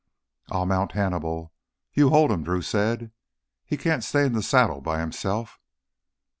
[0.49, 1.53] "I'll mount Hannibal.
[1.93, 3.11] You hold him!" Drew said.
[3.67, 5.59] "He can't stay in the saddle by himself."